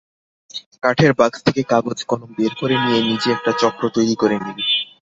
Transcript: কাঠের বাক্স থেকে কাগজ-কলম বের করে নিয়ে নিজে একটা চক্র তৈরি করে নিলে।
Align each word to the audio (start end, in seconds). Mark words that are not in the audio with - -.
কাঠের 0.83 1.11
বাক্স 1.13 1.39
থেকে 1.45 1.61
কাগজ-কলম 1.71 2.29
বের 2.37 2.53
করে 2.55 2.75
নিয়ে 2.83 2.99
নিজে 3.03 3.27
একটা 3.31 3.51
চক্র 3.61 3.83
তৈরি 3.95 4.15
করে 4.15 4.35
নিলে। 4.39 4.63